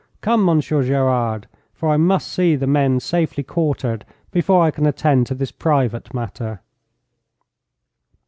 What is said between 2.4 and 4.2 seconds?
the men safely quartered